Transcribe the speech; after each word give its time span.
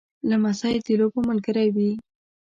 لمسی 0.29 0.75
د 0.85 0.87
لوبو 0.99 1.19
ملګری 1.29 1.67
وي. 1.75 1.91